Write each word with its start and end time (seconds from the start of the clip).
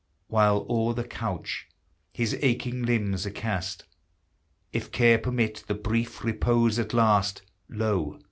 While 0.29 0.65
o'er 0.67 0.95
the 0.95 1.03
couch 1.03 1.67
his 2.11 2.33
aching 2.41 2.81
limbs 2.81 3.27
are 3.27 3.29
cast, 3.29 3.85
If 4.73 4.91
care 4.91 5.19
permit 5.19 5.63
the 5.67 5.75
brief 5.75 6.23
repose 6.23 6.79
at 6.79 6.91
last, 6.91 7.43
Lo 7.69 8.19